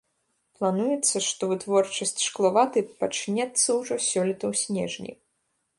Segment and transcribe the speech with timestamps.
[0.59, 5.11] Плануецца, што вытворчасць шкловаты пачнецца ўжо сёлета ў снежні.